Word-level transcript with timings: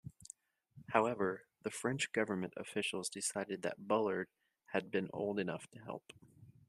However, 0.93 1.45
the 1.61 1.69
French 1.69 2.11
government 2.11 2.55
officials 2.57 3.07
decided 3.07 3.61
that 3.61 3.87
Bullard 3.87 4.29
had 4.73 4.89
been 4.89 5.11
old 5.13 5.37
enough 5.37 5.67
to 5.69 5.79
help. 5.79 6.11